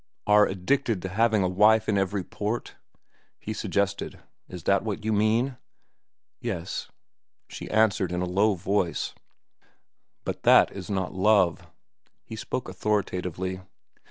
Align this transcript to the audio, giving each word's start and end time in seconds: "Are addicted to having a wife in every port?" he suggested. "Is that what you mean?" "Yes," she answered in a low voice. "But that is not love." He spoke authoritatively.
"Are 0.25 0.47
addicted 0.47 0.99
to 1.03 1.09
having 1.09 1.43
a 1.43 1.47
wife 1.47 1.87
in 1.87 1.95
every 1.95 2.23
port?" 2.23 2.73
he 3.37 3.53
suggested. 3.53 4.17
"Is 4.49 4.63
that 4.63 4.81
what 4.83 5.05
you 5.05 5.13
mean?" 5.13 5.57
"Yes," 6.39 6.87
she 7.47 7.69
answered 7.69 8.11
in 8.11 8.19
a 8.23 8.25
low 8.25 8.55
voice. 8.55 9.13
"But 10.25 10.41
that 10.41 10.71
is 10.71 10.89
not 10.89 11.13
love." 11.13 11.67
He 12.25 12.35
spoke 12.35 12.67
authoritatively. 12.67 13.61